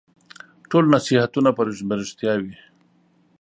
[0.69, 1.61] ټول نصیحتونه به
[1.99, 2.55] رېښتیا وي؟